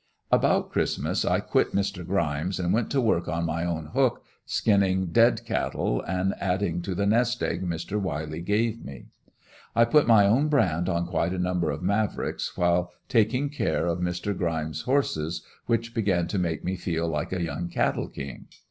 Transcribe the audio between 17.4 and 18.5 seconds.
young cattle king.